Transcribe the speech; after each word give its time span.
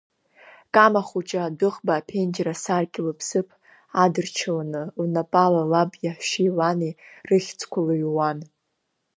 Кама 0.73 1.01
хәыҷы 1.07 1.39
адәыӷба 1.47 1.93
аԥенџьыр 1.95 2.47
асаркьа 2.53 3.05
лыԥсыԥ 3.05 3.47
адырчыланы, 4.03 4.81
лнапала 5.01 5.63
лаб 5.71 5.91
иаҳәшьеи 6.03 6.49
лани 6.57 6.97
рыхьӡқәа 7.29 7.79
лыҩуан. 7.85 8.39